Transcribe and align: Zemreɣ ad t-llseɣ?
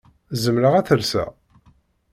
Zemreɣ 0.43 0.73
ad 0.75 0.85
t-llseɣ? 0.87 1.29